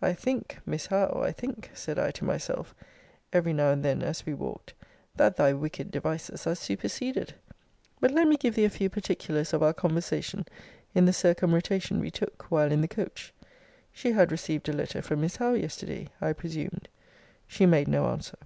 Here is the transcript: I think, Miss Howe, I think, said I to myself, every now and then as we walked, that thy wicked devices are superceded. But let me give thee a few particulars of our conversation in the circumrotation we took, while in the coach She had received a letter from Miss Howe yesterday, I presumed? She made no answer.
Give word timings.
I 0.00 0.14
think, 0.14 0.60
Miss 0.64 0.86
Howe, 0.86 1.20
I 1.22 1.30
think, 1.30 1.70
said 1.74 1.98
I 1.98 2.10
to 2.12 2.24
myself, 2.24 2.74
every 3.34 3.52
now 3.52 3.70
and 3.70 3.84
then 3.84 4.02
as 4.02 4.24
we 4.24 4.32
walked, 4.32 4.72
that 5.16 5.36
thy 5.36 5.52
wicked 5.52 5.90
devices 5.90 6.46
are 6.46 6.54
superceded. 6.54 7.34
But 8.00 8.12
let 8.12 8.28
me 8.28 8.38
give 8.38 8.54
thee 8.54 8.64
a 8.64 8.70
few 8.70 8.88
particulars 8.88 9.52
of 9.52 9.62
our 9.62 9.74
conversation 9.74 10.46
in 10.94 11.04
the 11.04 11.12
circumrotation 11.12 12.00
we 12.00 12.10
took, 12.10 12.44
while 12.50 12.72
in 12.72 12.80
the 12.80 12.88
coach 12.88 13.34
She 13.92 14.12
had 14.12 14.32
received 14.32 14.70
a 14.70 14.72
letter 14.72 15.02
from 15.02 15.20
Miss 15.20 15.36
Howe 15.36 15.52
yesterday, 15.52 16.08
I 16.18 16.32
presumed? 16.32 16.88
She 17.46 17.66
made 17.66 17.88
no 17.88 18.06
answer. 18.06 18.38